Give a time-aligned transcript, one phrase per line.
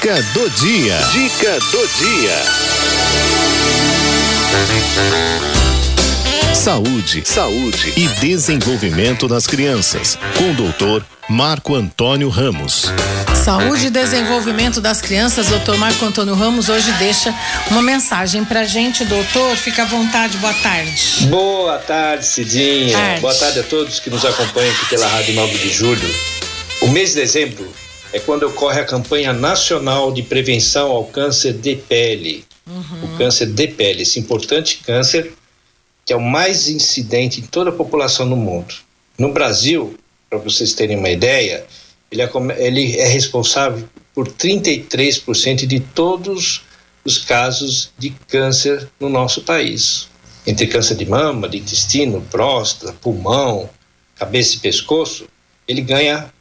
[0.00, 0.96] Dica do dia.
[1.10, 2.36] Dica do dia.
[6.54, 10.16] Saúde, saúde e desenvolvimento das crianças.
[10.36, 12.92] Com o doutor Marco Antônio Ramos.
[13.44, 17.34] Saúde e desenvolvimento das crianças, doutor Marco Antônio Ramos, hoje deixa
[17.68, 19.56] uma mensagem pra gente, doutor.
[19.56, 21.26] Fica à vontade, boa tarde.
[21.26, 22.96] Boa tarde, Cidinha.
[22.96, 23.20] Tarde.
[23.20, 26.14] Boa tarde a todos que nos acompanham aqui pela Rádio 9 de Julho.
[26.82, 27.68] O mês de dezembro
[28.12, 32.44] é quando ocorre a campanha nacional de prevenção ao câncer de pele.
[32.66, 33.04] Uhum.
[33.04, 35.32] O câncer de pele, esse importante câncer
[36.04, 38.74] que é o mais incidente em toda a população no mundo.
[39.18, 39.94] No Brasil,
[40.30, 41.66] para vocês terem uma ideia,
[42.10, 46.62] ele é, ele é responsável por 33% de todos
[47.04, 50.08] os casos de câncer no nosso país.
[50.46, 53.68] Entre câncer de mama, de intestino, próstata, pulmão,
[54.16, 55.28] cabeça e pescoço,
[55.68, 56.32] ele ganha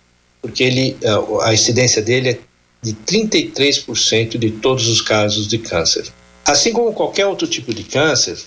[0.42, 0.98] porque ele,
[1.42, 2.40] a incidência dele é
[2.82, 6.08] de 33% de todos os casos de câncer.
[6.46, 8.38] Assim como qualquer outro tipo de câncer,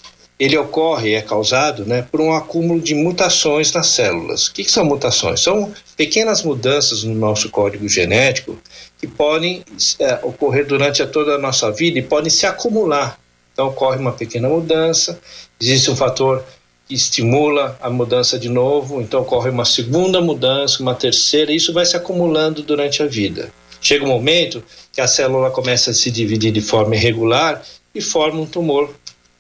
[0.41, 4.47] ele ocorre, é causado né, por um acúmulo de mutações nas células.
[4.47, 5.43] O que, que, são mutações?
[5.43, 8.59] São pequenas mudanças no nosso código genético
[8.99, 9.63] que podem
[9.99, 13.21] é, ocorrer durante a toda a nossa vida e podem se acumular.
[13.53, 15.21] Então, ocorre uma pequena mudança,
[15.61, 16.43] existe um fator
[16.91, 21.87] estimula a mudança de novo, então ocorre uma segunda mudança, uma terceira, e isso vai
[21.87, 23.53] se acumulando durante a vida.
[23.81, 27.63] Chega um momento que a célula começa a se dividir de forma irregular
[27.95, 28.95] e forma um tumor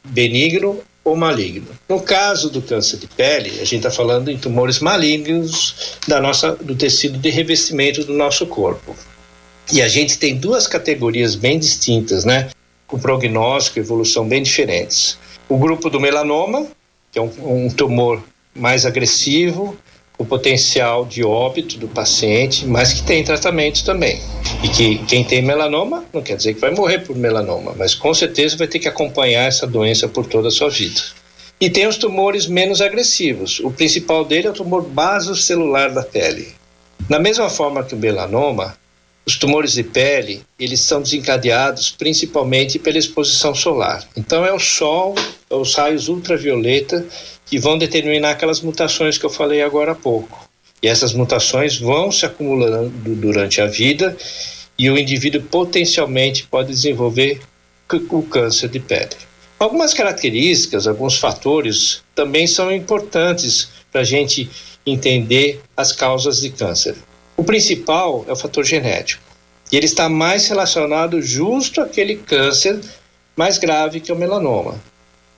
[0.04, 1.68] benigno ou maligno.
[1.88, 6.52] No caso do câncer de pele, a gente está falando em tumores malignos da nossa,
[6.52, 8.94] do tecido de revestimento do nosso corpo.
[9.72, 12.50] E a gente tem duas categorias bem distintas, né?
[12.86, 15.16] Com prognóstico e evolução bem diferentes.
[15.48, 16.66] O grupo do melanoma,
[17.10, 18.22] que é um, um tumor
[18.54, 19.76] mais agressivo,
[20.18, 24.20] o potencial de óbito do paciente, mas que tem tratamento também.
[24.62, 28.12] E que quem tem melanoma não quer dizer que vai morrer por melanoma, mas com
[28.12, 31.00] certeza vai ter que acompanhar essa doença por toda a sua vida.
[31.58, 33.60] E tem os tumores menos agressivos.
[33.60, 36.48] O principal dele é o tumor basocelular da pele.
[37.08, 38.76] Da mesma forma que o melanoma,
[39.30, 44.04] os tumores de pele, eles são desencadeados principalmente pela exposição solar.
[44.16, 45.14] Então é o sol,
[45.48, 47.06] é os raios ultravioleta
[47.46, 50.48] que vão determinar aquelas mutações que eu falei agora há pouco.
[50.82, 54.16] E essas mutações vão se acumulando durante a vida
[54.76, 57.40] e o indivíduo potencialmente pode desenvolver
[58.10, 59.14] o câncer de pele.
[59.60, 64.50] Algumas características, alguns fatores também são importantes para a gente
[64.84, 66.96] entender as causas de câncer.
[67.40, 69.22] O principal é o fator genético.
[69.72, 72.78] E ele está mais relacionado justo àquele câncer
[73.34, 74.78] mais grave que é o melanoma.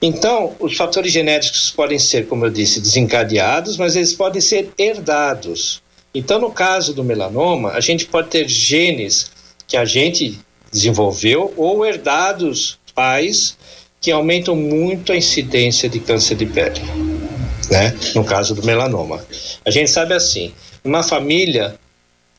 [0.03, 5.81] Então, os fatores genéticos podem ser, como eu disse, desencadeados, mas eles podem ser herdados.
[6.13, 9.31] Então, no caso do melanoma, a gente pode ter genes
[9.69, 10.41] que a gente
[10.73, 13.57] desenvolveu ou herdados pais
[14.01, 16.81] que aumentam muito a incidência de câncer de pele,
[17.71, 17.97] né?
[18.13, 19.25] No caso do melanoma.
[19.65, 20.53] A gente sabe assim,
[20.85, 21.79] uma família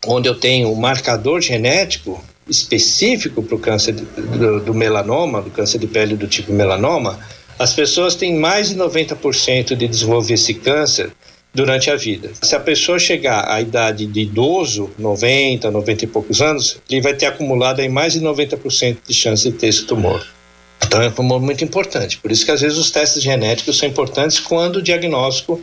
[0.07, 5.77] onde eu tenho um marcador genético específico para o câncer do, do melanoma, do câncer
[5.77, 7.19] de pele do tipo melanoma,
[7.57, 11.11] as pessoas têm mais de 90% de desenvolver esse câncer
[11.53, 12.31] durante a vida.
[12.41, 17.13] Se a pessoa chegar à idade de idoso, 90, 90 e poucos anos, ele vai
[17.13, 20.25] ter acumulado aí mais de 90% de chance de ter esse tumor.
[20.85, 22.17] Então é um tumor muito importante.
[22.17, 25.61] Por isso que às vezes os testes genéticos são importantes quando o diagnóstico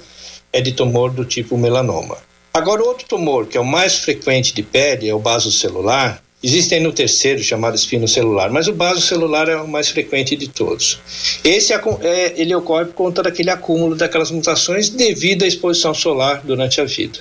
[0.52, 2.16] é de tumor do tipo melanoma.
[2.52, 6.90] Agora, outro tumor que é o mais frequente de pele é o basocelular, Existem no
[6.90, 10.98] terceiro, chamado espino celular, mas o baso celular é o mais frequente de todos.
[11.44, 16.80] Esse é, ele ocorre por conta daquele acúmulo daquelas mutações devido à exposição solar durante
[16.80, 17.18] a vida.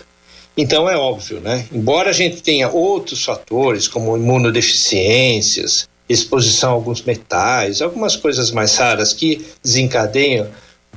[0.56, 1.66] Então é óbvio, né?
[1.70, 8.78] Embora a gente tenha outros fatores, como imunodeficiências, exposição a alguns metais, algumas coisas mais
[8.78, 10.48] raras que desencadeiam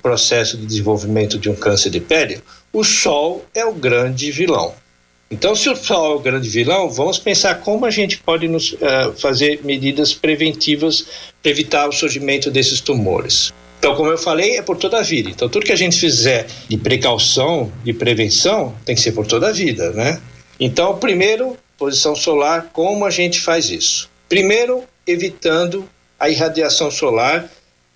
[0.03, 2.43] processo de desenvolvimento de um câncer de pele,
[2.73, 4.75] o sol é o grande vilão.
[5.31, 8.73] Então, se o sol é o grande vilão, vamos pensar como a gente pode nos,
[8.73, 11.07] uh, fazer medidas preventivas
[11.43, 13.51] para evitar o surgimento desses tumores.
[13.79, 15.31] Então, como eu falei, é por toda a vida.
[15.31, 19.49] Então, tudo que a gente fizer de precaução, de prevenção, tem que ser por toda
[19.49, 20.21] a vida, né?
[20.61, 24.11] Então, primeiro, posição solar, como a gente faz isso?
[24.29, 25.89] Primeiro, evitando
[26.21, 27.51] a irradiação solar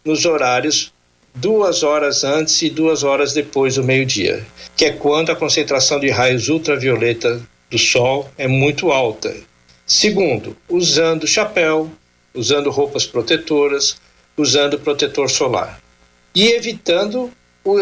[0.04, 0.92] nos horários
[1.36, 4.44] duas horas antes e duas horas depois do meio-dia,
[4.74, 7.40] que é quando a concentração de raios ultravioleta
[7.70, 9.34] do Sol é muito alta.
[9.86, 11.90] Segundo, usando chapéu,
[12.34, 13.96] usando roupas protetoras,
[14.36, 15.80] usando protetor solar
[16.34, 17.30] e evitando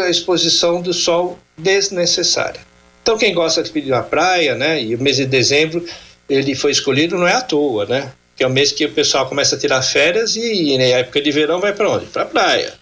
[0.03, 2.61] a exposição do sol desnecessária.
[3.01, 5.85] Então, quem gosta de ir na praia, né, e o mês de dezembro
[6.27, 8.11] ele foi escolhido não é à toa, né?
[8.35, 11.31] que é o mês que o pessoal começa a tirar férias e, na época de
[11.31, 12.05] verão vai para onde?
[12.07, 12.73] Para praia.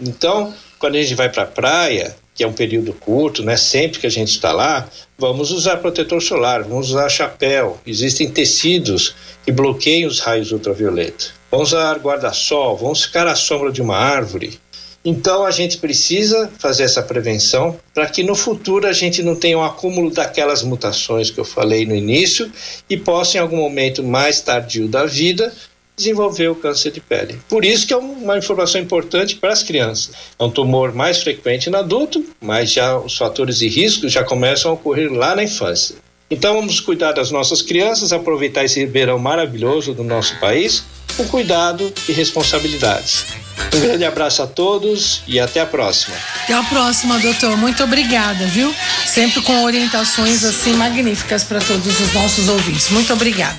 [0.00, 3.56] Então, quando a gente vai para a praia, que é um período curto, né?
[3.56, 7.78] Sempre que a gente está lá, vamos usar protetor solar, vamos usar chapéu.
[7.86, 9.14] Existem tecidos
[9.44, 11.26] que bloqueiam os raios ultravioleta.
[11.50, 14.58] Vamos usar guarda-sol, vamos ficar à sombra de uma árvore.
[15.04, 19.58] Então a gente precisa fazer essa prevenção para que no futuro a gente não tenha
[19.58, 22.50] um acúmulo daquelas mutações que eu falei no início
[22.88, 25.52] e possa em algum momento mais tardio da vida
[25.96, 27.38] desenvolver o câncer de pele.
[27.48, 30.14] Por isso que é uma informação importante para as crianças.
[30.38, 34.70] É um tumor mais frequente no adulto, mas já os fatores de risco já começam
[34.70, 35.96] a ocorrer lá na infância.
[36.30, 40.84] Então vamos cuidar das nossas crianças, aproveitar esse verão maravilhoso do nosso país
[41.16, 43.24] com cuidado e responsabilidade.
[43.72, 46.16] Um grande abraço a todos e até a próxima.
[46.42, 47.56] Até a próxima, doutor.
[47.56, 48.74] Muito obrigada, viu?
[49.06, 52.90] Sempre com orientações assim magníficas para todos os nossos ouvintes.
[52.90, 53.58] Muito obrigada.